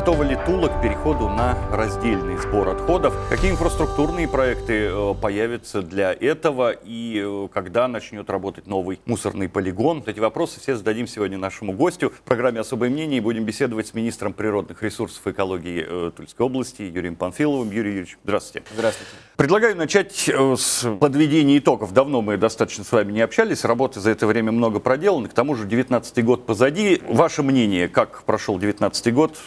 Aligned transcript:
Готова 0.00 0.22
ли 0.22 0.34
Тула 0.46 0.68
к 0.68 0.80
переходу 0.80 1.28
на 1.28 1.58
раздельный 1.70 2.38
сбор 2.38 2.70
отходов? 2.70 3.14
Какие 3.28 3.50
инфраструктурные 3.50 4.26
проекты 4.26 4.86
э, 4.86 5.14
появятся 5.20 5.82
для 5.82 6.14
этого? 6.14 6.70
И 6.70 7.22
э, 7.22 7.48
когда 7.52 7.86
начнет 7.86 8.30
работать 8.30 8.66
новый 8.66 8.98
мусорный 9.04 9.50
полигон? 9.50 10.02
Эти 10.06 10.18
вопросы 10.18 10.58
все 10.58 10.74
зададим 10.74 11.06
сегодня 11.06 11.36
нашему 11.36 11.74
гостю. 11.74 12.14
В 12.16 12.22
программе 12.22 12.60
«Особое 12.60 12.88
мнение» 12.88 13.20
будем 13.20 13.44
беседовать 13.44 13.88
с 13.88 13.92
министром 13.92 14.32
природных 14.32 14.82
ресурсов 14.82 15.26
и 15.26 15.32
экологии 15.32 15.84
э, 15.86 16.12
Тульской 16.16 16.46
области 16.46 16.80
Юрием 16.80 17.14
Панфиловым. 17.14 17.70
Юрий 17.70 17.90
Юрьевич, 17.90 18.16
здравствуйте. 18.24 18.66
Здравствуйте. 18.72 19.12
Предлагаю 19.36 19.76
начать 19.76 20.30
с 20.30 20.86
подведения 20.98 21.58
итогов. 21.58 21.92
Давно 21.92 22.22
мы 22.22 22.38
достаточно 22.38 22.84
с 22.84 22.92
вами 22.92 23.12
не 23.12 23.20
общались, 23.20 23.64
работы 23.64 24.00
за 24.00 24.10
это 24.10 24.26
время 24.26 24.50
много 24.50 24.80
проделано. 24.80 25.28
К 25.28 25.34
тому 25.34 25.56
же 25.56 25.66
19 25.66 26.24
год 26.24 26.46
позади. 26.46 27.02
Ваше 27.06 27.42
мнение, 27.42 27.88
как 27.88 28.22
прошел 28.24 28.58
19 28.58 29.14
год, 29.14 29.38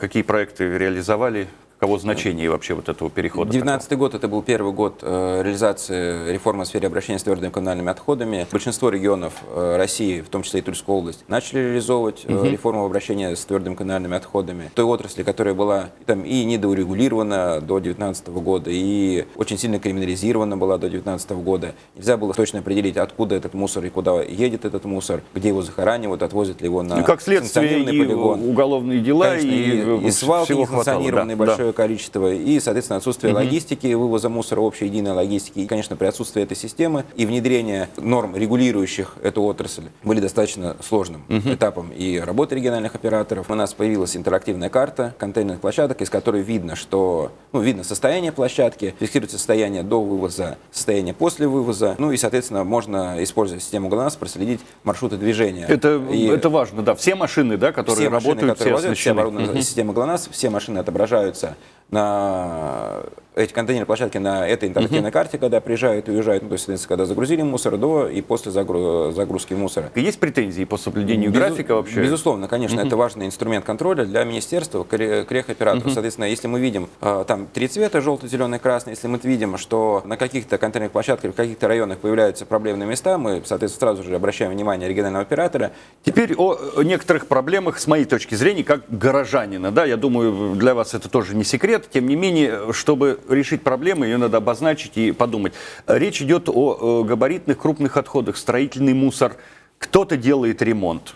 какие 0.00 0.22
проекты 0.22 0.78
реализовали, 0.78 1.48
каково 1.80 1.98
значение 1.98 2.50
вообще 2.50 2.74
вот 2.74 2.88
этого 2.88 3.08
перехода? 3.10 3.50
2019 3.50 3.98
год 3.98 4.14
это 4.14 4.28
был 4.28 4.42
первый 4.42 4.72
год 4.72 4.98
э, 5.00 5.40
реализации 5.42 6.30
реформы 6.30 6.64
в 6.64 6.66
сфере 6.66 6.88
обращения 6.88 7.18
с 7.18 7.22
твердыми 7.22 7.50
коммунальными 7.50 7.90
отходами. 7.90 8.46
Большинство 8.52 8.90
регионов 8.90 9.32
э, 9.48 9.76
России, 9.78 10.20
в 10.20 10.28
том 10.28 10.42
числе 10.42 10.60
и 10.60 10.62
Тульская 10.62 10.94
область, 10.94 11.24
начали 11.26 11.60
реализовывать 11.60 12.24
э, 12.26 12.50
реформу 12.50 12.84
обращения 12.84 13.34
с 13.34 13.42
твердыми 13.46 13.76
коммунальными 13.76 14.14
отходами. 14.14 14.70
Той 14.74 14.84
отрасли, 14.84 15.22
которая 15.22 15.54
была 15.54 15.88
там 16.04 16.22
и 16.22 16.44
недоурегулирована 16.44 17.60
до 17.62 17.80
2019 17.80 18.28
года, 18.28 18.70
и 18.70 19.24
очень 19.36 19.56
сильно 19.56 19.78
криминализирована 19.78 20.58
была 20.58 20.74
до 20.74 20.90
2019 20.90 21.30
года. 21.30 21.74
Нельзя 21.96 22.18
было 22.18 22.34
точно 22.34 22.58
определить, 22.58 22.98
откуда 22.98 23.36
этот 23.36 23.54
мусор 23.54 23.86
и 23.86 23.88
куда 23.88 24.22
едет 24.22 24.66
этот 24.66 24.84
мусор, 24.84 25.22
где 25.34 25.48
его 25.48 25.62
захоранивают, 25.62 26.22
отвозят 26.22 26.60
ли 26.60 26.66
его 26.66 26.82
на 26.82 26.96
Ну, 26.96 27.04
как 27.04 27.22
следствие 27.22 27.68
санкционированный 27.68 27.96
и 27.96 28.04
полигон. 28.04 28.50
угологные 28.50 29.00
дела, 29.00 29.30
Конечно, 29.30 29.48
и, 29.48 30.04
и, 30.04 30.08
и 30.08 30.10
свалки 30.10 30.52
всего 30.52 30.66
хватало, 30.66 30.98
несанкционированные 31.00 31.36
да, 31.36 31.46
большое 31.46 31.68
да. 31.68 31.69
Количество, 31.72 32.32
и, 32.32 32.58
соответственно, 32.60 32.98
отсутствие 32.98 33.32
логистики, 33.34 33.92
вывоза 33.94 34.28
мусора, 34.28 34.60
общей 34.60 34.86
единой 34.86 35.12
логистики. 35.12 35.60
И, 35.60 35.66
конечно, 35.66 35.96
при 35.96 36.06
отсутствии 36.06 36.42
этой 36.42 36.56
системы 36.56 37.04
и 37.16 37.26
внедрения 37.26 37.88
норм, 37.96 38.36
регулирующих 38.36 39.16
эту 39.22 39.42
отрасль, 39.42 39.84
были 40.02 40.20
достаточно 40.20 40.76
сложным 40.82 41.24
этапом 41.28 41.90
и 41.90 42.18
работы 42.18 42.54
региональных 42.56 42.94
операторов. 42.94 43.50
У 43.50 43.54
нас 43.54 43.72
появилась 43.74 44.16
интерактивная 44.16 44.68
карта 44.68 45.14
контейнерных 45.18 45.60
площадок, 45.60 46.00
из 46.02 46.10
которой 46.10 46.42
видно, 46.42 46.76
что 46.76 47.32
ну, 47.52 47.60
видно 47.60 47.84
состояние 47.84 48.32
площадки, 48.32 48.94
фиксируется 49.00 49.36
состояние 49.38 49.82
до 49.82 50.00
вывоза, 50.02 50.58
состояние 50.70 51.14
после 51.14 51.46
вывоза. 51.48 51.94
Ну 51.98 52.12
и, 52.12 52.16
соответственно, 52.16 52.64
можно, 52.64 53.22
используя 53.22 53.58
систему 53.60 53.88
ГЛОНАСС, 53.88 54.16
проследить 54.16 54.60
маршруты 54.84 55.16
движения. 55.16 55.66
Это, 55.68 56.00
И- 56.10 56.26
это 56.26 56.48
важно, 56.48 56.82
да. 56.82 56.94
Все 56.94 57.14
машины, 57.14 57.56
да, 57.56 57.72
которые 57.72 57.96
все 58.08 58.10
машины, 58.10 58.30
работают, 58.34 58.58
которые 58.58 58.76
все 58.76 58.88
возят, 58.88 58.98
все 58.98 59.10
оснащены. 59.10 59.20
оборудованы 59.20 59.62
системой 59.62 59.94
ГЛОНАСС, 59.94 60.28
все 60.32 60.50
машины 60.50 60.78
отображаются 60.78 61.56
на 61.90 63.02
эти 63.34 63.52
контейнерные 63.52 63.86
площадки 63.86 64.18
на 64.18 64.46
этой 64.48 64.68
интерактивной 64.68 65.10
карте, 65.10 65.38
когда 65.38 65.60
приезжают 65.60 66.08
и 66.08 66.12
уезжают, 66.12 66.42
ну, 66.42 66.48
то 66.48 66.54
есть, 66.54 66.86
когда 66.86 67.06
загрузили 67.06 67.42
мусор, 67.42 67.76
до 67.76 68.08
и 68.08 68.20
после 68.20 68.50
загру- 68.52 69.12
загрузки 69.12 69.54
мусора. 69.54 69.90
Есть 69.94 70.18
претензии 70.18 70.64
по 70.64 70.76
соблюдению 70.76 71.30
Безу- 71.30 71.38
графика 71.38 71.74
вообще? 71.74 72.02
Безусловно, 72.02 72.48
конечно, 72.48 72.80
это 72.80 72.96
важный 72.96 73.26
инструмент 73.26 73.64
контроля 73.64 74.04
для 74.04 74.24
министерства, 74.24 74.84
кре- 74.84 75.24
крех-операторов. 75.24 75.92
Соответственно, 75.92 76.24
если 76.26 76.48
мы 76.48 76.60
видим 76.60 76.88
э, 77.00 77.24
там 77.26 77.46
три 77.46 77.68
цвета, 77.68 78.00
желтый, 78.00 78.28
зеленый, 78.28 78.58
красный, 78.58 78.92
если 78.92 79.06
мы 79.06 79.18
видим, 79.22 79.56
что 79.58 80.02
на 80.04 80.16
каких-то 80.16 80.58
контейнерных 80.58 80.92
площадках, 80.92 81.32
в 81.32 81.36
каких-то 81.36 81.68
районах 81.68 81.98
появляются 81.98 82.46
проблемные 82.46 82.88
места, 82.88 83.16
мы, 83.18 83.42
соответственно, 83.44 83.92
сразу 83.94 84.08
же 84.08 84.14
обращаем 84.16 84.50
внимание 84.52 84.88
регионального 84.88 85.22
оператора. 85.22 85.70
Теперь 86.04 86.34
о 86.36 86.82
некоторых 86.82 87.26
проблемах 87.26 87.78
с 87.78 87.86
моей 87.86 88.04
точки 88.04 88.34
зрения, 88.34 88.64
как 88.64 88.82
горожанина. 88.88 89.70
Да, 89.70 89.84
я 89.84 89.96
думаю, 89.96 90.56
для 90.56 90.74
вас 90.74 90.94
это 90.94 91.08
тоже 91.08 91.36
не 91.36 91.44
секрет. 91.44 91.88
Тем 91.92 92.08
не 92.08 92.16
менее, 92.16 92.72
чтобы 92.72 93.19
решить 93.28 93.62
проблему, 93.62 94.04
ее 94.04 94.16
надо 94.16 94.38
обозначить 94.38 94.96
и 94.96 95.12
подумать. 95.12 95.52
Речь 95.86 96.22
идет 96.22 96.48
о 96.48 97.02
э, 97.02 97.08
габаритных 97.08 97.58
крупных 97.58 97.96
отходах, 97.96 98.36
строительный 98.36 98.94
мусор. 98.94 99.36
Кто-то 99.78 100.16
делает 100.16 100.62
ремонт. 100.62 101.14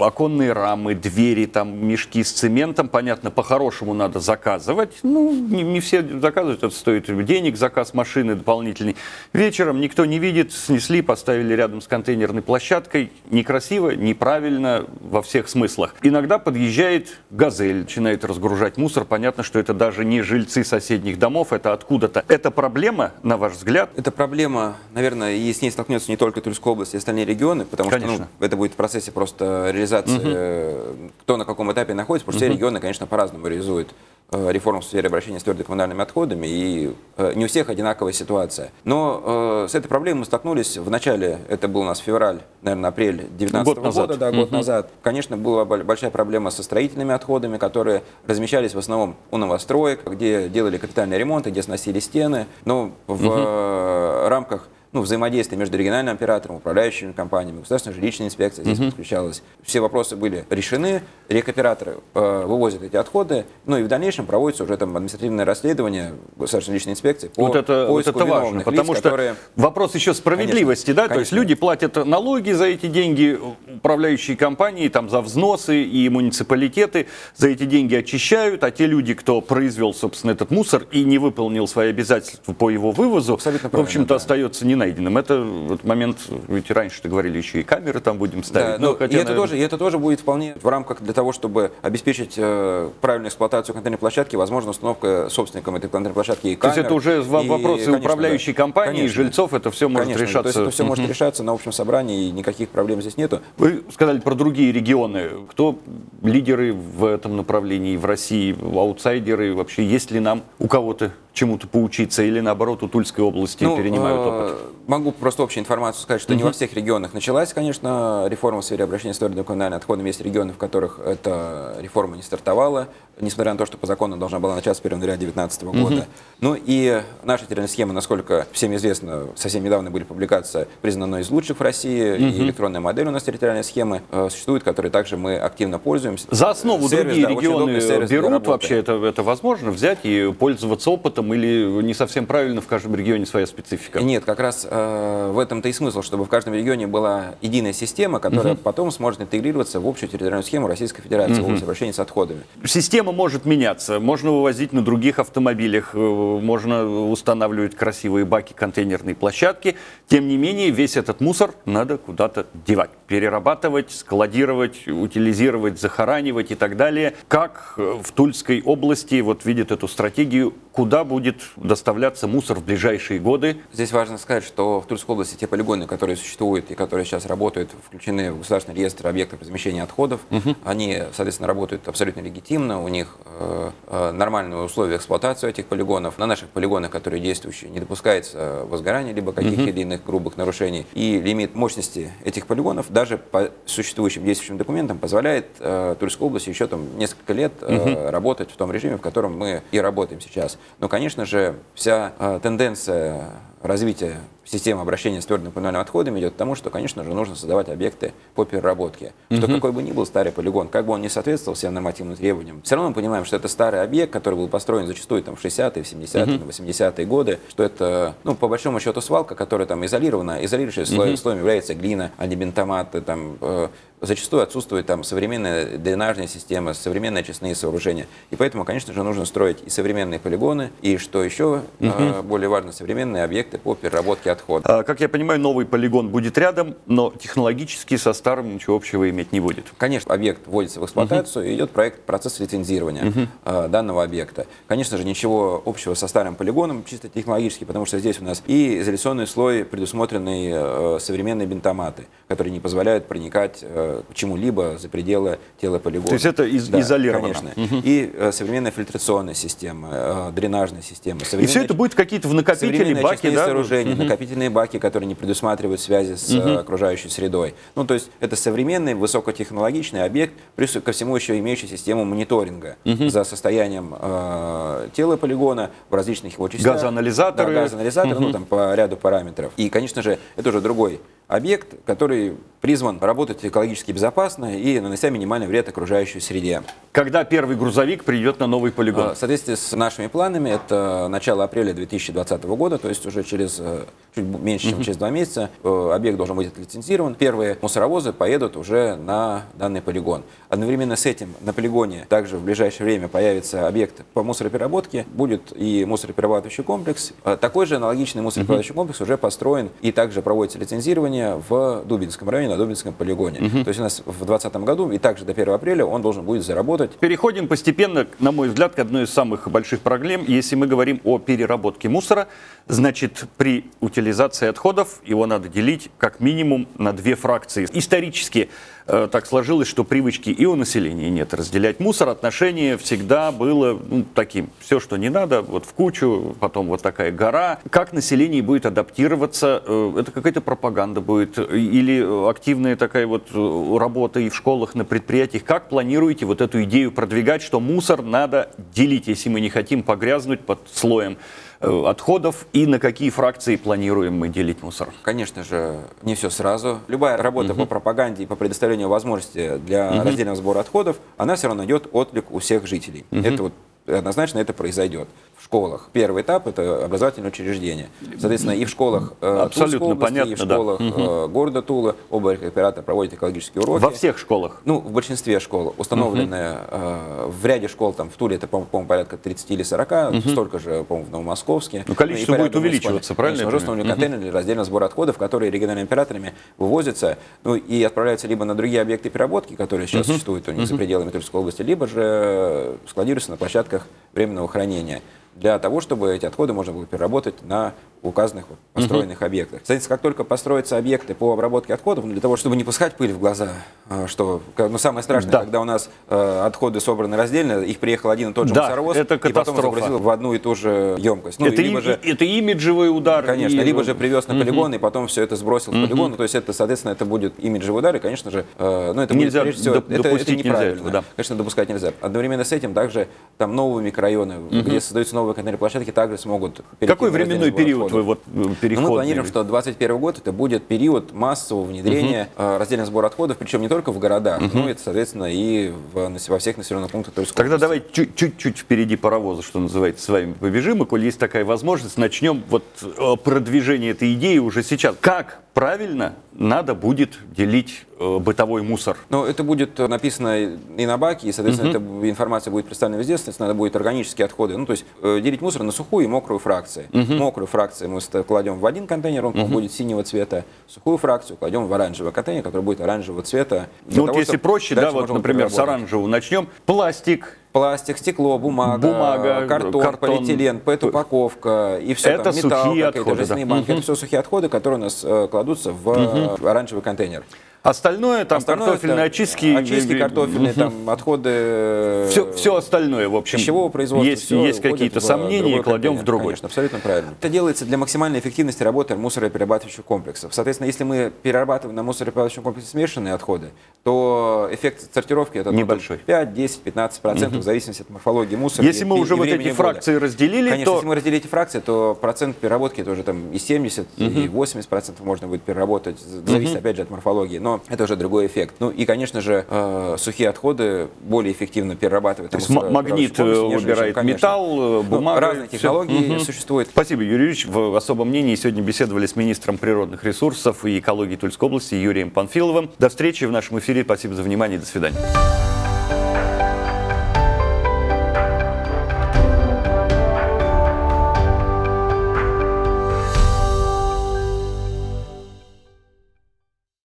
Оконные 0.00 0.52
рамы, 0.52 0.94
двери, 0.94 1.46
там 1.46 1.86
мешки 1.86 2.22
с 2.22 2.32
цементом, 2.32 2.88
понятно, 2.88 3.30
по-хорошему 3.30 3.94
надо 3.94 4.20
заказывать. 4.20 4.98
Ну, 5.02 5.32
не, 5.32 5.62
не 5.62 5.80
все 5.80 6.02
заказывают, 6.02 6.62
это 6.62 6.74
стоит 6.74 7.06
денег, 7.24 7.56
заказ 7.56 7.94
машины 7.94 8.34
дополнительный. 8.34 8.96
Вечером 9.32 9.80
никто 9.80 10.04
не 10.04 10.18
видит, 10.18 10.52
снесли, 10.52 11.02
поставили 11.02 11.54
рядом 11.54 11.80
с 11.80 11.86
контейнерной 11.86 12.42
площадкой. 12.42 13.12
Некрасиво, 13.30 13.90
неправильно 13.90 14.86
во 15.00 15.22
всех 15.22 15.48
смыслах. 15.48 15.94
Иногда 16.02 16.38
подъезжает 16.38 17.18
газель, 17.30 17.82
начинает 17.82 18.24
разгружать 18.24 18.76
мусор. 18.76 19.04
Понятно, 19.04 19.42
что 19.42 19.58
это 19.58 19.74
даже 19.74 20.04
не 20.04 20.22
жильцы 20.22 20.64
соседних 20.64 21.18
домов, 21.18 21.52
это 21.52 21.72
откуда-то. 21.72 22.24
Это 22.28 22.50
проблема, 22.50 23.12
на 23.22 23.36
ваш 23.36 23.54
взгляд? 23.54 23.90
Эта 23.96 24.10
проблема, 24.10 24.76
наверное, 24.92 25.34
и 25.34 25.52
с 25.52 25.62
ней 25.62 25.70
столкнется 25.70 26.10
не 26.10 26.16
только 26.16 26.40
Тульская 26.40 26.72
область, 26.72 26.94
и 26.94 26.96
остальные 26.96 27.24
регионы, 27.24 27.64
потому 27.64 27.90
Конечно. 27.90 28.14
что 28.14 28.28
ну, 28.38 28.46
это 28.46 28.56
будет 28.56 28.72
в 28.72 28.76
процессе 28.76 29.12
просто 29.12 29.59
реализации, 29.70 30.20
э, 30.22 30.94
кто 31.20 31.36
на 31.36 31.44
каком 31.44 31.72
этапе 31.72 31.94
находится, 31.94 32.24
потому 32.26 32.38
что 32.38 32.46
все 32.46 32.54
регионы, 32.54 32.80
конечно, 32.80 33.06
по-разному 33.06 33.46
реализуют 33.46 33.90
э, 34.32 34.52
реформу 34.52 34.80
в 34.80 34.84
сфере 34.84 35.08
обращения 35.08 35.40
с 35.40 35.42
твердыми 35.42 35.64
коммунальными 35.66 36.02
отходами, 36.02 36.46
и 36.46 36.94
э, 37.16 37.32
не 37.34 37.44
у 37.44 37.48
всех 37.48 37.68
одинаковая 37.68 38.12
ситуация. 38.12 38.70
Но 38.84 39.64
э, 39.64 39.68
с 39.68 39.74
этой 39.74 39.88
проблемой 39.88 40.20
мы 40.20 40.24
столкнулись 40.24 40.76
в 40.78 40.88
начале, 40.90 41.38
это 41.48 41.68
был 41.68 41.80
у 41.82 41.84
нас 41.84 41.98
февраль, 41.98 42.40
наверное, 42.62 42.90
апрель 42.90 43.16
2019 43.16 43.74
Год 43.74 43.84
назад. 43.84 44.06
года, 44.08 44.18
да, 44.18 44.32
год 44.32 44.50
назад. 44.52 44.90
Конечно, 45.02 45.36
была 45.36 45.64
бо- 45.64 45.78
большая 45.84 46.10
проблема 46.10 46.50
со 46.50 46.62
строительными 46.62 47.12
отходами, 47.12 47.58
которые 47.58 48.02
размещались 48.26 48.74
в 48.74 48.78
основном 48.78 49.16
у 49.30 49.36
новостроек, 49.36 50.04
где 50.06 50.48
делали 50.48 50.78
капитальные 50.78 51.18
ремонты, 51.18 51.50
где 51.50 51.62
сносили 51.62 51.98
стены. 52.00 52.46
Но 52.64 52.92
в 53.06 53.26
э, 53.28 54.28
рамках 54.28 54.68
ну, 54.92 55.02
взаимодействия 55.02 55.56
между 55.56 55.78
региональным 55.78 56.14
оператором, 56.14 56.56
управляющими 56.56 57.12
компаниями, 57.12 57.60
государственной 57.60 57.94
жилищной 57.94 58.26
инспекцией 58.26 58.74
здесь 58.74 58.86
подключалась. 58.88 59.42
Все 59.62 59.80
вопросы 59.80 60.16
были 60.16 60.44
решены, 60.50 61.02
рекоператоры 61.28 61.98
э, 62.14 62.44
вывозят 62.44 62.82
эти 62.82 62.96
отходы, 62.96 63.46
ну 63.66 63.78
и 63.78 63.84
в 63.84 63.88
дальнейшем 63.88 64.26
проводится 64.26 64.64
уже 64.64 64.76
там 64.76 64.96
административное 64.96 65.44
расследование 65.44 66.14
государственной 66.36 66.74
жилищной 66.74 66.94
инспекции 66.94 67.28
по 67.28 67.46
вот 67.46 67.56
это, 67.56 67.86
вот 67.88 68.04
поиску 68.04 68.18
это 68.18 68.24
важно, 68.24 68.46
виновных 68.46 68.64
потому 68.64 68.92
лиц, 68.92 68.98
что 68.98 69.10
которые... 69.10 69.36
вопрос 69.54 69.94
еще 69.94 70.12
справедливости, 70.12 70.90
да, 70.90 71.06
то 71.06 71.20
есть 71.20 71.30
конечно. 71.30 71.36
люди 71.36 71.54
платят 71.54 72.04
налоги 72.04 72.50
за 72.50 72.64
эти 72.64 72.86
деньги, 72.86 73.38
управляющие 73.76 74.36
компании 74.36 74.88
там 74.88 75.08
за 75.08 75.20
взносы 75.20 75.84
и 75.84 76.08
муниципалитеты 76.08 77.06
за 77.36 77.48
эти 77.48 77.64
деньги 77.64 77.94
очищают, 77.94 78.64
а 78.64 78.72
те 78.72 78.86
люди, 78.86 79.14
кто 79.14 79.40
произвел, 79.40 79.94
собственно, 79.94 80.32
этот 80.32 80.50
мусор 80.50 80.86
и 80.90 81.04
не 81.04 81.18
выполнил 81.18 81.68
свои 81.68 81.90
обязательства 81.90 82.52
по 82.52 82.70
его 82.70 82.90
вывозу, 82.90 83.34
Абсолютно 83.34 83.68
в 83.70 83.80
общем-то, 83.80 84.08
да. 84.08 84.14
остается 84.16 84.66
не 84.66 84.79
найденным. 84.80 85.16
Это 85.16 85.40
вот 85.40 85.84
момент, 85.84 86.18
ведь 86.48 86.70
раньше-то 86.70 87.08
говорили, 87.08 87.38
еще 87.38 87.60
и 87.60 87.62
камеры 87.62 88.00
там 88.00 88.18
будем 88.18 88.42
ставить. 88.42 88.80
Да, 88.80 88.86
Ну, 88.86 88.92
ну, 88.92 88.96
хотя, 88.96 89.04
и, 89.04 89.20
это 89.20 89.30
наверное, 89.30 89.36
тоже, 89.36 89.58
и 89.58 89.60
это 89.60 89.78
тоже 89.78 89.98
будет 89.98 90.20
вполне 90.20 90.56
в 90.60 90.66
рамках 90.68 91.00
для 91.00 91.12
того, 91.12 91.32
чтобы 91.32 91.72
обеспечить 91.82 92.34
э, 92.36 92.90
правильную 93.00 93.28
эксплуатацию 93.28 93.74
контейнерной 93.74 93.98
площадки, 93.98 94.36
возможно, 94.36 94.70
установка 94.70 95.28
собственником 95.30 95.76
этой 95.76 95.88
контейнерной 95.88 96.14
площадки 96.14 96.48
и 96.48 96.56
то 96.56 96.66
есть 96.66 96.76
камер. 96.76 96.86
это 96.86 96.94
уже 96.94 97.18
и, 97.18 97.20
вопросы 97.20 97.84
конечно, 97.84 97.98
управляющей 97.98 98.52
да. 98.52 98.56
компании, 98.56 98.96
Конечно. 98.98 99.22
жильцов, 99.22 99.54
это 99.54 99.70
все 99.70 99.88
может 99.88 100.06
Конечно, 100.06 100.22
решаться. 100.22 100.42
То 100.42 100.48
есть 100.48 100.58
это 100.58 100.70
все 100.70 100.84
может 100.84 101.08
решаться 101.08 101.42
на 101.42 101.52
общем 101.52 101.72
собрании, 101.72 102.28
и 102.28 102.30
никаких 102.30 102.70
проблем 102.70 103.00
здесь 103.00 103.16
нету. 103.16 103.40
Вы 103.56 103.84
сказали 103.92 104.18
про 104.20 104.34
другие 104.34 104.72
регионы. 104.72 105.30
Кто 105.50 105.78
лидеры 106.22 106.72
в 106.72 107.04
этом 107.04 107.36
направлении 107.36 107.96
в 107.96 108.04
России, 108.04 108.56
аутсайдеры? 108.60 109.54
Вообще, 109.54 109.84
есть 109.84 110.10
ли 110.10 110.20
нам 110.20 110.42
у 110.58 110.66
кого-то 110.66 111.12
чему-то 111.32 111.66
поучиться 111.66 112.22
или 112.22 112.40
наоборот 112.40 112.82
у 112.82 112.88
Тульской 112.88 113.24
области 113.24 113.64
перенимают 113.64 114.20
э, 114.20 114.28
опыт? 114.28 114.58
Могу 114.86 115.12
просто 115.12 115.42
общую 115.42 115.62
информацию 115.62 116.02
сказать, 116.02 116.22
что 116.22 116.34
не 116.34 116.42
во 116.42 116.52
всех 116.52 116.74
регионах 116.74 117.14
началась, 117.14 117.52
конечно, 117.52 118.26
реформа 118.28 118.60
в 118.60 118.64
сфере 118.64 118.84
обращения 118.84 119.14
с 119.14 119.18
твердыми 119.18 119.42
коммунальными 119.42 119.78
отходами. 119.78 120.08
Есть 120.08 120.20
регионы, 120.20 120.52
в 120.52 120.58
которых 120.58 120.98
эта 120.98 121.76
реформа 121.80 122.16
не 122.16 122.22
стартовала, 122.22 122.88
несмотря 123.20 123.52
на 123.52 123.58
то, 123.58 123.66
что 123.66 123.78
по 123.78 123.86
закону 123.86 124.16
должна 124.16 124.40
была 124.40 124.54
начаться 124.54 124.82
с 124.82 124.84
1 124.84 124.98
января 124.98 125.16
2019 125.16 125.62
года. 125.64 126.06
Ну 126.40 126.56
и 126.58 127.02
наша 127.22 127.44
территориальная 127.44 127.68
схема, 127.68 127.92
насколько 127.92 128.46
всем 128.52 128.74
известно, 128.74 129.28
совсем 129.36 129.62
недавно 129.62 129.90
были 129.90 130.04
публикации, 130.04 130.66
признана 130.82 131.04
одной 131.04 131.20
из 131.22 131.30
лучших 131.30 131.58
в 131.58 131.62
России, 131.62 132.16
и 132.16 132.40
электронная 132.40 132.80
модель 132.80 133.08
у 133.08 133.10
нас 133.10 133.22
территориальной 133.22 133.64
схемы 133.64 134.02
э, 134.10 134.28
существует, 134.30 134.62
которой 134.62 134.88
также 134.88 135.16
мы 135.16 135.36
активно 135.36 135.78
пользуемся. 135.78 136.26
За 136.30 136.50
основу 136.50 136.88
Сервис, 136.88 137.14
другие 137.14 137.26
да, 137.26 137.56
удобный 137.56 137.76
регионы 137.76 137.80
сервис 137.80 138.10
берут 138.10 138.46
вообще, 138.46 138.78
это, 138.78 138.92
это 139.04 139.22
возможно 139.22 139.70
взять 139.70 140.00
и 140.04 140.32
пользоваться 140.32 140.90
опытом 140.90 141.19
опытом 141.20 141.34
или 141.34 141.82
не 141.82 141.94
совсем 141.94 142.26
правильно, 142.26 142.60
в 142.60 142.66
каждом 142.66 142.94
регионе 142.94 143.26
своя 143.26 143.46
специфика? 143.46 144.00
Нет, 144.00 144.24
как 144.24 144.40
раз 144.40 144.66
э, 144.68 145.30
в 145.32 145.38
этом-то 145.38 145.68
и 145.68 145.72
смысл, 145.72 146.02
чтобы 146.02 146.24
в 146.24 146.28
каждом 146.28 146.54
регионе 146.54 146.86
была 146.86 147.34
единая 147.40 147.72
система, 147.72 148.18
которая 148.18 148.54
угу. 148.54 148.62
потом 148.62 148.90
сможет 148.90 149.20
интегрироваться 149.20 149.80
в 149.80 149.86
общую 149.86 150.08
территориальную 150.08 150.42
схему 150.42 150.66
Российской 150.66 151.02
Федерации 151.02 151.34
угу. 151.34 151.42
в 151.42 151.44
области 151.46 151.64
обращения 151.64 151.92
с 151.92 151.98
отходами. 151.98 152.40
Система 152.64 153.12
может 153.12 153.44
меняться. 153.44 154.00
Можно 154.00 154.30
вывозить 154.30 154.72
на 154.72 154.82
других 154.82 155.18
автомобилях, 155.18 155.90
э, 155.94 155.98
можно 155.98 157.10
устанавливать 157.10 157.76
красивые 157.76 158.24
баки, 158.24 158.52
контейнерные 158.52 159.14
площадки. 159.14 159.76
Тем 160.08 160.28
не 160.28 160.36
менее, 160.36 160.70
весь 160.70 160.96
этот 160.96 161.20
мусор 161.20 161.52
надо 161.64 161.98
куда-то 161.98 162.46
девать, 162.66 162.90
перерабатывать, 163.06 163.90
складировать, 163.90 164.86
утилизировать, 164.88 165.80
захоранивать 165.80 166.50
и 166.50 166.54
так 166.54 166.76
далее. 166.76 167.14
Как 167.28 167.74
в 167.76 168.12
Тульской 168.12 168.62
области 168.62 169.20
вот 169.20 169.44
видит 169.44 169.70
эту 169.72 169.88
стратегию, 169.88 170.54
куда 170.72 171.04
будет 171.10 171.42
доставляться 171.56 172.28
мусор 172.28 172.60
в 172.60 172.64
ближайшие 172.64 173.18
годы? 173.18 173.56
Здесь 173.72 173.90
важно 173.90 174.16
сказать, 174.16 174.44
что 174.44 174.80
в 174.80 174.86
Тульской 174.86 175.14
области 175.14 175.34
те 175.34 175.48
полигоны, 175.48 175.88
которые 175.88 176.16
существуют 176.16 176.70
и 176.70 176.76
которые 176.76 177.04
сейчас 177.04 177.26
работают, 177.26 177.70
включены 177.84 178.30
в 178.30 178.38
государственный 178.38 178.78
реестр 178.78 179.08
объектов 179.08 179.40
размещения 179.40 179.82
отходов, 179.82 180.20
угу. 180.30 180.54
они, 180.64 181.02
соответственно, 181.12 181.48
работают 181.48 181.88
абсолютно 181.88 182.20
легитимно, 182.20 182.80
у 182.80 182.86
них 182.86 183.16
э, 183.26 183.70
э, 183.88 184.12
нормальные 184.12 184.60
условия 184.60 184.96
эксплуатации 184.96 185.50
этих 185.50 185.66
полигонов. 185.66 186.16
На 186.16 186.26
наших 186.26 186.48
полигонах, 186.50 186.92
которые 186.92 187.20
действующие, 187.20 187.70
не 187.70 187.80
допускается 187.80 188.64
возгорания 188.66 189.12
либо 189.12 189.32
каких-либо 189.32 189.70
угу. 189.70 189.80
иных 189.80 190.04
грубых 190.04 190.36
нарушений. 190.36 190.86
И 190.94 191.20
лимит 191.20 191.56
мощности 191.56 192.12
этих 192.24 192.46
полигонов 192.46 192.86
даже 192.88 193.18
по 193.18 193.50
существующим 193.66 194.24
действующим 194.24 194.58
документам 194.58 194.98
позволяет 194.98 195.46
э, 195.58 195.96
Тульской 195.98 196.28
области 196.28 196.50
еще 196.50 196.68
там 196.68 196.96
несколько 196.98 197.32
лет 197.32 197.52
э, 197.62 197.76
угу. 197.76 198.10
работать 198.12 198.52
в 198.52 198.56
том 198.56 198.70
режиме, 198.70 198.96
в 198.96 199.00
котором 199.00 199.36
мы 199.36 199.62
и 199.72 199.80
работаем 199.80 200.20
сейчас. 200.20 200.56
Но, 200.78 200.88
конечно 200.88 200.99
же, 201.24 201.56
вся 201.74 202.12
э, 202.18 202.40
тенденция 202.42 203.30
развития 203.62 204.20
системы 204.50 204.82
обращения 204.82 205.20
с 205.20 205.26
твердыми 205.26 205.50
коммунальными 205.50 205.82
отходами 205.82 206.18
идет 206.18 206.34
к 206.34 206.36
тому, 206.36 206.54
что, 206.54 206.70
конечно 206.70 207.04
же, 207.04 207.14
нужно 207.14 207.36
создавать 207.36 207.68
объекты 207.68 208.12
по 208.34 208.44
переработке. 208.44 209.12
Что 209.30 209.46
угу. 209.46 209.54
какой 209.54 209.72
бы 209.72 209.82
ни 209.82 209.92
был 209.92 210.06
старый 210.06 210.32
полигон, 210.32 210.68
как 210.68 210.86
бы 210.86 210.92
он 210.92 211.02
не 211.02 211.08
соответствовал 211.08 211.56
всем 211.56 211.74
нормативным 211.74 212.16
требованиям, 212.16 212.62
все 212.62 212.74
равно 212.74 212.90
мы 212.90 212.94
понимаем, 212.94 213.24
что 213.24 213.36
это 213.36 213.48
старый 213.48 213.82
объект, 213.82 214.12
который 214.12 214.34
был 214.34 214.48
построен 214.48 214.86
зачастую 214.86 215.22
там, 215.22 215.36
в 215.36 215.44
60-е, 215.44 215.82
в 215.82 215.86
70-е, 215.86 216.36
угу. 216.36 216.50
80-е 216.50 217.06
годы, 217.06 217.38
что 217.48 217.62
это, 217.62 218.14
ну, 218.24 218.34
по 218.34 218.48
большому 218.48 218.80
счету, 218.80 219.00
свалка, 219.00 219.34
которая 219.34 219.66
там 219.66 219.84
изолирована, 219.84 220.44
изолирующим 220.44 220.82
угу. 220.82 221.16
слоем 221.16 221.38
является 221.38 221.74
глина, 221.74 222.10
а 222.16 222.26
не 222.26 222.36
бентоматы, 222.36 223.00
там, 223.00 223.36
э, 223.40 223.68
зачастую 224.00 224.42
отсутствует 224.42 224.86
там 224.86 225.04
современная 225.04 225.78
дренажная 225.78 226.26
система, 226.26 226.74
современные 226.74 227.20
очистные 227.20 227.54
сооружения. 227.54 228.06
И 228.30 228.36
поэтому, 228.36 228.64
конечно 228.64 228.92
же, 228.92 229.02
нужно 229.02 229.24
строить 229.24 229.58
и 229.64 229.70
современные 229.70 230.18
полигоны, 230.18 230.70
и, 230.82 230.96
что 230.96 231.22
еще 231.22 231.44
угу. 231.44 231.62
э, 231.80 232.22
более 232.22 232.48
важно, 232.48 232.72
современные 232.72 233.24
объекты 233.24 233.58
по 233.58 233.74
переработке 233.74 234.30
отходов. 234.30 234.39
А, 234.64 234.82
как 234.82 235.00
я 235.00 235.08
понимаю, 235.08 235.40
новый 235.40 235.66
полигон 235.66 236.08
будет 236.08 236.38
рядом, 236.38 236.76
но 236.86 237.12
технологически 237.18 237.96
со 237.96 238.12
старым 238.12 238.54
ничего 238.54 238.76
общего 238.76 239.08
иметь 239.10 239.32
не 239.32 239.40
будет. 239.40 239.66
Конечно, 239.78 240.14
объект 240.14 240.46
вводится 240.46 240.80
в 240.80 240.84
эксплуатацию, 240.84 241.46
угу. 241.46 241.54
идет 241.54 241.70
проект, 241.70 242.02
процесс 242.02 242.40
лицензирования 242.40 243.08
угу. 243.08 243.20
э, 243.44 243.68
данного 243.68 244.02
объекта. 244.02 244.46
Конечно 244.66 244.96
же, 244.98 245.04
ничего 245.04 245.62
общего 245.64 245.94
со 245.94 246.08
старым 246.08 246.34
полигоном, 246.34 246.84
чисто 246.84 247.08
технологически, 247.08 247.64
потому 247.64 247.86
что 247.86 247.98
здесь 247.98 248.20
у 248.20 248.24
нас 248.24 248.42
и 248.46 248.80
изоляционный 248.80 249.26
слой, 249.26 249.64
предусмотренный 249.64 250.50
э, 250.52 250.98
современные 251.00 251.46
бентоматы, 251.46 252.06
которые 252.28 252.52
не 252.52 252.60
позволяют 252.60 253.06
проникать 253.06 253.60
э, 253.62 254.02
к 254.10 254.14
чему-либо 254.14 254.78
за 254.78 254.88
пределы 254.88 255.38
тела 255.60 255.78
полигона. 255.78 256.08
То 256.08 256.14
есть 256.14 256.26
это 256.26 256.44
из 256.44 256.68
да, 256.68 256.80
изолировано? 256.80 257.34
конечно. 257.34 257.76
Угу. 257.76 257.82
И 257.84 258.10
э, 258.12 258.32
современная 258.32 258.70
фильтрационная 258.70 259.34
система, 259.34 259.88
э, 259.92 260.32
дренажная 260.32 260.82
система. 260.82 261.20
И 261.20 261.46
все 261.46 261.64
это 261.64 261.74
будет 261.74 261.94
какие-то 261.94 262.28
в 262.28 262.34
накопители, 262.34 262.94
баки, 262.94 263.30
да? 263.30 263.46
сооружения, 263.46 263.94
угу. 263.94 264.02
Накопительные 264.30 264.50
баки, 264.50 264.78
которые 264.78 265.06
не 265.06 265.14
предусматривают 265.14 265.80
связи 265.80 266.14
с 266.14 266.32
угу. 266.32 266.58
окружающей 266.58 267.08
средой. 267.08 267.54
Ну, 267.74 267.84
то 267.84 267.94
есть 267.94 268.10
это 268.20 268.36
современный, 268.36 268.94
высокотехнологичный 268.94 270.04
объект, 270.04 270.34
плюс 270.56 270.72
ко 270.72 270.92
всему 270.92 271.16
еще 271.16 271.38
имеющий 271.38 271.66
систему 271.66 272.04
мониторинга 272.04 272.76
угу. 272.84 273.08
за 273.08 273.24
состоянием 273.24 273.94
э, 273.98 274.88
тела 274.94 275.16
полигона 275.16 275.70
в 275.88 275.94
различных 275.94 276.34
его 276.34 276.48
частях. 276.48 276.74
Газоанализаторы. 276.74 277.54
Да, 277.54 277.62
газоанализаторы, 277.62 278.16
угу. 278.16 278.24
ну, 278.24 278.32
там 278.32 278.44
по 278.44 278.74
ряду 278.74 278.96
параметров. 278.96 279.52
И, 279.56 279.68
конечно 279.68 280.02
же, 280.02 280.18
это 280.36 280.48
уже 280.48 280.60
другой 280.60 281.00
объект, 281.30 281.76
который 281.86 282.36
призван 282.60 282.98
работать 283.00 283.38
экологически 283.42 283.92
безопасно 283.92 284.56
и 284.56 284.78
нанося 284.80 285.08
минимальный 285.10 285.46
вред 285.46 285.68
окружающей 285.68 286.20
среде. 286.20 286.62
Когда 286.92 287.24
первый 287.24 287.56
грузовик 287.56 288.04
придет 288.04 288.38
на 288.38 288.46
новый 288.46 288.72
полигон? 288.72 289.14
В 289.14 289.18
соответствии 289.18 289.54
с 289.54 289.72
нашими 289.74 290.08
планами, 290.08 290.50
это 290.50 291.08
начало 291.08 291.44
апреля 291.44 291.72
2020 291.72 292.44
года, 292.44 292.78
то 292.78 292.88
есть 292.88 293.06
уже 293.06 293.22
через 293.22 293.58
э, 293.60 293.84
чуть 294.14 294.24
меньше, 294.24 294.70
чем 294.70 294.82
через 294.82 294.98
два 294.98 295.10
месяца 295.10 295.50
э, 295.62 295.90
объект 295.94 296.18
должен 296.18 296.36
быть 296.36 296.56
лицензирован. 296.58 297.14
Первые 297.14 297.56
мусоровозы 297.62 298.12
поедут 298.12 298.56
уже 298.56 298.96
на 298.96 299.44
данный 299.54 299.80
полигон. 299.80 300.22
Одновременно 300.48 300.96
с 300.96 301.06
этим 301.06 301.32
на 301.40 301.52
полигоне 301.52 302.06
также 302.08 302.36
в 302.36 302.44
ближайшее 302.44 302.84
время 302.84 303.08
появится 303.08 303.68
объект 303.68 304.04
по 304.12 304.22
мусоропереработке, 304.22 305.06
будет 305.12 305.52
и 305.56 305.84
мусороперерабатывающий 305.86 306.64
комплекс. 306.64 307.12
Э, 307.24 307.38
такой 307.40 307.66
же 307.66 307.76
аналогичный 307.76 308.20
мусороперерабатывающий 308.20 308.74
комплекс 308.74 309.00
уже 309.00 309.16
построен 309.16 309.70
и 309.80 309.92
также 309.92 310.20
проводится 310.20 310.58
лицензирование 310.58 311.19
в 311.48 311.84
Дубинском 311.84 312.28
районе 312.28 312.50
на 312.50 312.56
Дубинском 312.56 312.92
полигоне. 312.92 313.40
Угу. 313.40 313.64
То 313.64 313.68
есть 313.68 313.80
у 313.80 313.82
нас 313.82 314.00
в 314.00 314.24
2020 314.24 314.56
году 314.56 314.90
и 314.90 314.98
также 314.98 315.24
до 315.24 315.32
1 315.32 315.50
апреля 315.50 315.84
он 315.84 316.02
должен 316.02 316.24
будет 316.24 316.44
заработать. 316.44 316.92
Переходим 316.92 317.48
постепенно, 317.48 318.06
на 318.18 318.32
мой 318.32 318.48
взгляд, 318.48 318.74
к 318.74 318.78
одной 318.78 319.04
из 319.04 319.10
самых 319.10 319.48
больших 319.50 319.80
проблем. 319.80 320.24
Если 320.26 320.56
мы 320.56 320.66
говорим 320.66 321.00
о 321.04 321.18
переработке 321.18 321.88
мусора, 321.88 322.28
значит, 322.68 323.24
при 323.36 323.64
утилизации 323.80 324.48
отходов 324.48 325.00
его 325.04 325.26
надо 325.26 325.48
делить 325.48 325.90
как 325.98 326.20
минимум 326.20 326.66
на 326.78 326.92
две 326.92 327.14
фракции. 327.14 327.66
Исторически 327.72 328.48
Э, 328.92 329.08
так 329.10 329.26
сложилось, 329.26 329.68
что 329.68 329.84
привычки 329.84 330.30
и 330.30 330.46
у 330.46 330.56
населения 330.56 331.10
нет 331.10 331.32
разделять 331.32 331.78
мусор. 331.78 332.08
Отношение 332.08 332.76
всегда 332.76 333.30
было 333.30 333.78
ну, 333.88 334.04
таким. 334.14 334.50
Все, 334.58 334.80
что 334.80 334.96
не 334.96 335.10
надо, 335.10 335.42
вот 335.42 335.64
в 335.64 335.72
кучу, 335.74 336.34
потом 336.40 336.66
вот 336.66 336.82
такая 336.82 337.12
гора. 337.12 337.60
Как 337.70 337.92
население 337.92 338.42
будет 338.42 338.66
адаптироваться? 338.66 339.62
Э, 339.64 339.94
это 340.00 340.10
какая-то 340.10 340.40
пропаганда 340.40 341.00
будет? 341.10 341.38
Или 341.38 342.28
активная 342.28 342.76
такая 342.76 343.06
вот 343.06 343.28
э, 343.32 343.76
работа 343.78 344.20
и 344.20 344.28
в 344.28 344.34
школах, 344.34 344.74
на 344.74 344.84
предприятиях? 344.84 345.44
Как 345.44 345.68
планируете 345.68 346.26
вот 346.26 346.40
эту 346.40 346.62
идею 346.64 346.92
продвигать, 346.92 347.42
что 347.42 347.60
мусор 347.60 348.02
надо 348.02 348.50
делить, 348.74 349.08
если 349.08 349.28
мы 349.28 349.40
не 349.40 349.50
хотим 349.50 349.82
погрязнуть 349.82 350.40
под 350.40 350.60
слоем? 350.72 351.16
Э, 351.62 351.84
отходов 351.86 352.46
и 352.54 352.64
на 352.66 352.78
какие 352.78 353.10
фракции 353.10 353.56
планируем 353.56 354.18
мы 354.18 354.28
делить 354.28 354.62
мусор? 354.62 354.88
Конечно 355.02 355.44
же, 355.44 355.80
не 356.02 356.14
все 356.14 356.30
сразу. 356.30 356.80
Любая 356.88 357.18
работа 357.18 357.52
угу. 357.52 357.60
по 357.60 357.66
пропаганде 357.66 358.22
и 358.22 358.26
по 358.26 358.34
предоставлению 358.34 358.88
возможности 358.88 359.58
для 359.58 359.90
угу. 359.90 360.04
раздельного 360.04 360.36
сбора 360.36 360.60
отходов, 360.60 360.96
она 361.18 361.36
все 361.36 361.48
равно 361.48 361.62
найдет 361.62 361.88
отклик 361.92 362.30
у 362.30 362.38
всех 362.38 362.66
жителей. 362.66 363.04
Угу. 363.10 363.20
Это 363.20 363.42
вот 363.42 363.52
однозначно 363.98 364.38
это 364.38 364.52
произойдет 364.52 365.08
в 365.36 365.44
школах. 365.44 365.88
Первый 365.92 366.22
этап– 366.22 366.46
это 366.48 366.84
образовательное 366.84 367.30
учреждение. 367.30 367.88
Соответственно, 368.18 368.52
и 368.52 368.64
в 368.64 368.68
школах 368.68 369.14
э, 369.20 369.38
Абсолютно 369.38 369.86
области, 369.86 370.00
понятно, 370.00 370.32
и 370.32 370.34
в 370.34 370.38
школах 370.38 370.78
да. 370.78 370.84
э, 370.86 371.28
города 371.28 371.62
Тула 371.62 371.96
оба 372.10 372.32
оператора 372.32 372.82
проводят 372.82 373.14
экологические 373.14 373.62
уроки. 373.62 373.82
Во 373.82 373.90
всех 373.90 374.18
школах? 374.18 374.60
Ну, 374.64 374.78
в 374.80 374.90
большинстве 374.90 375.40
школ. 375.40 375.74
Установленные 375.78 376.52
угу. 376.52 376.62
э, 376.70 377.26
в 377.28 377.46
ряде 377.46 377.68
школ, 377.68 377.92
там 377.92 378.10
в 378.10 378.14
Туле 378.14 378.36
это, 378.36 378.46
по-моему, 378.46 378.86
порядка 378.86 379.16
30 379.16 379.50
или 379.50 379.62
40, 379.62 379.90
угу. 379.90 380.20
столько 380.28 380.58
же, 380.58 380.84
по-моему, 380.84 381.08
в 381.08 381.12
Новомосковске. 381.12 381.84
Ну, 381.88 381.94
количество 381.94 382.36
будет 382.36 382.56
увеличиваться, 382.56 383.14
правильно? 383.14 383.46
Уже 383.46 383.56
установлены 383.56 383.88
угу. 383.88 383.94
контейнеры 383.94 384.22
для 384.22 384.32
раздельного 384.32 384.66
сбора 384.66 384.84
отходов, 384.86 385.16
которые 385.16 385.50
региональными 385.50 385.86
операторами 385.86 386.34
вывозятся 386.58 387.18
ну, 387.44 387.54
и 387.54 387.82
отправляются 387.82 388.28
либо 388.28 388.44
на 388.44 388.54
другие 388.54 388.82
объекты 388.82 389.08
переработки, 389.10 389.54
которые 389.54 389.86
сейчас 389.86 390.06
угу. 390.06 390.12
существуют 390.12 390.48
у 390.48 390.52
них 390.52 390.60
угу. 390.60 390.66
за 390.66 390.76
пределами 390.76 391.10
Тульской 391.10 391.40
области, 391.40 391.62
либо 391.62 391.86
же 391.86 392.76
складируются 392.86 393.30
на 393.30 393.36
площадках 393.36 393.79
временного 394.12 394.48
хранения 394.48 395.02
для 395.34 395.58
того, 395.58 395.80
чтобы 395.80 396.14
эти 396.14 396.26
отходы 396.26 396.52
можно 396.52 396.72
было 396.72 396.86
переработать 396.86 397.42
на 397.42 397.74
указанных 398.02 398.46
вот, 398.48 398.58
построенных 398.72 399.20
uh-huh. 399.20 399.26
объектах. 399.26 399.60
Соответственно, 399.60 399.96
как 399.96 400.02
только 400.02 400.24
построятся 400.24 400.78
объекты 400.78 401.14
по 401.14 401.32
обработке 401.32 401.74
отходов, 401.74 402.04
ну, 402.04 402.12
для 402.12 402.20
того, 402.20 402.36
чтобы 402.36 402.56
не 402.56 402.64
пускать 402.64 402.94
пыль 402.94 403.12
в 403.12 403.18
глаза, 403.18 403.50
а, 403.88 404.06
что 404.06 404.40
ну, 404.56 404.78
самое 404.78 405.02
страшное, 405.02 405.32
да. 405.32 405.40
когда 405.40 405.60
у 405.60 405.64
нас 405.64 405.90
э, 406.08 406.42
отходы 406.46 406.80
собраны 406.80 407.16
раздельно, 407.16 407.60
их 407.60 407.78
приехал 407.78 408.10
один 408.10 408.30
и 408.30 408.32
тот 408.32 408.48
же 408.48 408.54
да, 408.54 408.62
мусоровоз, 408.62 408.96
это 408.96 409.14
и 409.16 409.32
потом 409.32 409.56
загрузил 409.56 409.98
в 409.98 410.08
одну 410.08 410.32
и 410.32 410.38
ту 410.38 410.54
же 410.54 410.96
емкость. 410.98 411.40
Ну, 411.40 411.46
это, 411.46 411.60
либо 411.60 411.80
и, 411.80 411.82
же, 411.82 412.00
это 412.02 412.24
имиджевый 412.24 412.96
удар. 412.96 413.24
Конечно, 413.24 413.60
и... 413.60 413.64
либо 413.64 413.84
же 413.84 413.94
привез 413.94 414.26
на 414.28 414.34
полигон, 414.34 414.72
uh-huh. 414.72 414.76
и 414.76 414.78
потом 414.78 415.06
все 415.06 415.22
это 415.22 415.36
сбросил 415.36 415.72
uh-huh. 415.72 415.84
в 415.84 415.88
полигон. 415.88 416.10
Ну, 416.12 416.16
то 416.16 416.22
есть, 416.22 416.34
это, 416.34 416.52
соответственно, 416.52 416.92
это 416.92 417.04
будет 417.04 417.34
имиджевый 417.38 417.80
удар, 417.80 417.94
и, 417.96 417.98
конечно 417.98 418.30
же, 418.30 418.46
э, 418.58 418.92
ну, 418.94 419.02
это 419.02 419.14
нельзя 419.14 419.44
будет, 419.44 419.56
всего, 419.56 419.76
это, 419.76 420.08
это 420.08 420.34
неправильно. 420.34 420.74
Этого, 420.74 420.90
да. 420.90 421.04
Конечно, 421.16 421.36
допускать 421.36 421.68
нельзя. 421.68 421.92
Одновременно 422.00 422.44
с 422.44 422.52
этим 422.52 422.72
также 422.72 423.08
там 423.36 423.54
новые 423.54 423.84
микрорайоны, 423.84 424.32
uh-huh. 424.32 424.62
где 424.62 424.80
создаются 424.80 425.14
новые 425.14 425.34
контейнерные 425.34 425.58
площадки, 425.58 425.90
также 425.90 426.16
смогут 426.16 426.62
Какой 426.80 427.10
временной 427.10 427.50
период 427.50 427.89
вы 427.90 428.02
вот 428.02 428.22
переходный? 428.24 428.76
Ну, 428.76 428.80
мы 428.80 428.88
планируем, 428.88 429.26
что 429.26 429.44
2021 429.44 429.98
год 429.98 430.18
это 430.18 430.32
будет 430.32 430.66
период 430.66 431.12
массового 431.12 431.64
внедрения 431.64 432.28
угу. 432.36 432.58
раздельного 432.58 432.86
сбора 432.86 433.06
отходов, 433.06 433.38
причем 433.38 433.60
не 433.60 433.68
только 433.68 433.92
в 433.92 433.98
городах, 433.98 434.42
но 434.52 434.68
это, 434.68 434.80
соответственно, 434.82 435.32
и 435.32 435.72
в, 435.92 436.18
во 436.28 436.38
всех 436.38 436.56
населенных 436.56 436.90
пунктах 436.90 437.14
Тульской 437.14 437.36
Тогда 437.36 437.56
области. 437.56 437.62
давайте 437.62 437.86
чуть- 437.92 438.16
чуть-чуть 438.16 438.58
впереди 438.58 438.96
паровоза, 438.96 439.42
что 439.42 439.58
называется, 439.58 440.04
с 440.04 440.08
вами 440.08 440.32
побежим. 440.32 440.82
И 440.82 440.86
коль 440.86 441.04
есть 441.04 441.18
такая 441.18 441.44
возможность, 441.44 441.98
начнем 441.98 442.42
вот 442.48 442.64
э, 442.82 443.16
продвижение 443.22 443.92
этой 443.92 444.14
идеи 444.14 444.38
уже 444.38 444.62
сейчас. 444.62 444.96
Как 445.00 445.40
правильно 445.54 446.14
надо 446.32 446.74
будет 446.74 447.18
делить 447.34 447.86
э, 447.98 448.18
бытовой 448.18 448.62
мусор? 448.62 448.96
Ну, 449.08 449.24
это 449.24 449.42
будет 449.42 449.78
э, 449.80 449.86
написано 449.86 450.38
и 450.76 450.86
на 450.86 450.96
баке, 450.96 451.28
и, 451.28 451.32
соответственно, 451.32 451.70
эта 451.70 451.78
информация 452.08 452.50
будет 452.50 452.66
представлена 452.66 452.98
везде, 452.98 453.16
соответственно, 453.16 453.48
надо 453.48 453.58
будет 453.58 453.76
органические 453.76 454.24
отходы. 454.24 454.56
Ну, 454.56 454.66
то 454.66 454.72
есть 454.72 454.84
э, 455.02 455.20
делить 455.20 455.40
мусор 455.40 455.62
на 455.62 455.72
сухую 455.72 456.04
и 456.04 456.08
мокрую 456.08 456.38
фракции. 456.38 456.88
Мокрую 456.92 457.46
фракцию 457.46 457.90
мы 457.90 458.00
кладем 458.24 458.58
в 458.58 458.66
один 458.66 458.86
контейнер, 458.86 459.26
он 459.26 459.32
будет 459.48 459.72
синего 459.72 460.02
цвета. 460.02 460.44
Сухую 460.66 460.98
фракцию 460.98 461.36
кладем 461.36 461.66
в 461.66 461.72
оранжевый 461.72 462.12
контейнер, 462.12 462.42
который 462.42 462.62
будет 462.62 462.80
оранжевого 462.80 463.22
цвета. 463.22 463.68
Ну 463.86 464.02
вот 464.02 464.06
того, 464.08 464.20
если 464.20 464.36
проще, 464.36 464.74
да, 464.74 464.90
вот, 464.90 465.08
например, 465.08 465.50
с 465.50 465.58
оранжевого 465.58 466.06
начнем. 466.06 466.48
Пластик. 466.66 467.36
Пластик, 467.52 467.98
стекло, 467.98 468.38
бумага, 468.38 468.86
Бумага, 468.86 469.46
картон, 469.48 469.82
картон. 469.82 469.98
полиэтилен, 469.98 470.60
упаковка 470.84 471.78
и 471.82 471.94
все 471.94 472.10
Это 472.10 472.24
там, 472.24 472.36
металл, 472.36 472.64
сухие 472.66 472.86
отходы, 472.86 473.26
да. 473.26 473.46
банки. 473.46 473.70
Это 473.72 473.82
все 473.82 473.94
сухие 473.96 474.20
отходы, 474.20 474.48
которые 474.48 474.78
у 474.78 474.82
нас 474.84 475.00
э, 475.02 475.26
кладутся 475.28 475.72
в 475.72 475.90
э, 475.90 476.48
оранжевый 476.48 476.82
контейнер. 476.82 477.24
Остальное, 477.62 478.24
там 478.24 478.38
Остальное 478.38 478.66
картофельные 478.68 478.96
это 478.96 479.04
очистки. 479.14 479.54
Очистки 479.54 479.98
картофельные, 479.98 480.54
там 480.54 480.88
отходы. 480.88 482.06
Все, 482.10 482.32
все 482.32 482.56
остальное, 482.56 483.06
в 483.08 483.14
общем, 483.16 483.38
пищевого 483.38 483.68
производства. 483.68 484.08
есть, 484.10 484.30
есть 484.30 484.60
какие-то 484.62 485.00
сомнения, 485.00 485.58
и 485.58 485.62
кладем 485.62 485.96
в 485.96 486.02
другой. 486.02 486.28
Конечно, 486.28 486.46
абсолютно 486.46 486.78
правильно. 486.78 487.10
Это 487.20 487.28
делается 487.28 487.66
для 487.66 487.76
максимальной 487.76 488.18
эффективности 488.18 488.62
работы 488.62 488.96
мусороперерабатывающих 488.96 489.84
комплексов. 489.84 490.34
Соответственно, 490.34 490.68
если 490.68 490.84
мы 490.84 491.12
перерабатываем 491.22 491.76
на 491.76 491.82
мусороперерабатывающем 491.82 492.42
комплексе 492.42 492.70
смешанные 492.70 493.12
отходы, 493.12 493.50
то 493.82 494.48
эффект 494.50 494.88
сортировки 494.94 495.36
это 495.36 495.50
Небольшой. 495.50 495.98
5, 495.98 496.32
10, 496.32 496.60
15 496.62 497.00
процентов 497.02 497.40
в 497.40 497.42
зависимости 497.42 497.82
от 497.82 497.90
морфологии 497.90 498.36
мусора. 498.36 498.64
Если 498.66 498.82
и- 498.82 498.86
мы 498.86 498.98
уже 498.98 499.14
и 499.14 499.16
вот 499.18 499.26
эти 499.26 499.42
года. 499.42 499.54
фракции 499.54 499.96
разделили, 499.96 500.48
Конечно, 500.48 500.64
то 500.72 500.76
если 500.76 500.86
мы 500.88 500.94
разделим 500.94 501.18
эти 501.18 501.26
фракции, 501.26 501.60
то 501.60 501.96
процент 502.00 502.36
переработки 502.38 502.82
тоже 502.82 503.02
там 503.02 503.30
и 503.32 503.38
70, 503.38 503.86
и 503.98 504.28
80 504.28 504.68
процентов 504.70 505.04
можно 505.04 505.26
будет 505.28 505.42
переработать. 505.42 505.98
Зависит, 506.00 506.56
опять 506.56 506.76
же, 506.76 506.82
от 506.82 506.90
морфологии. 506.90 507.38
Но 507.38 507.49
это 507.68 507.84
уже 507.84 507.96
другой 507.96 508.26
эффект. 508.26 508.54
Ну 508.60 508.70
и, 508.70 508.84
конечно 508.84 509.20
же, 509.20 509.44
э, 509.48 509.96
сухие 509.98 510.28
отходы 510.28 510.88
более 511.00 511.32
эффективно 511.32 511.74
перерабатывают. 511.76 512.30
То 512.32 512.38
есть 512.38 512.50
магнит 512.50 513.12
э, 513.12 513.14
чем, 513.16 513.54
убирает 513.56 513.94
конечно. 513.94 514.16
металл, 514.16 514.46
э, 514.46 514.56
Ну, 514.78 514.82
бумага. 514.82 515.20
разные 515.20 515.48
всё. 515.48 515.56
технологии 515.58 515.98
Мгм. 516.08 516.20
существуют. 516.20 516.68
Спасибо, 516.68 517.02
Юрий 517.02 517.14
Юрьевич. 517.24 517.46
В 517.46 517.74
особом 517.76 518.08
мнении 518.08 518.34
сегодня 518.34 518.62
беседовали 518.62 519.06
с 519.06 519.16
министром 519.16 519.58
природных 519.58 520.04
ресурсов 520.04 520.64
и 520.64 520.78
экологии 520.78 521.16
Тульской 521.16 521.46
области 521.48 521.74
Юрием 521.74 522.10
Панфиловым. 522.10 522.70
До 522.78 522.88
встречи 522.88 523.24
в 523.24 523.32
нашем 523.32 523.58
эфире. 523.58 523.82
Спасибо 523.84 524.14
за 524.14 524.22
внимание. 524.22 524.58
До 524.58 524.66
свидания. 524.66 525.59